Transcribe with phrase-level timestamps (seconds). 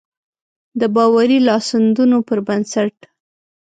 [0.79, 2.95] د باوري لاسوندونو پر بنسټ.